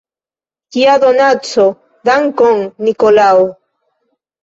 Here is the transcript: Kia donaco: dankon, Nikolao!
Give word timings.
Kia 0.75 0.95
donaco: 1.03 1.67
dankon, 2.09 2.67
Nikolao! 2.89 3.49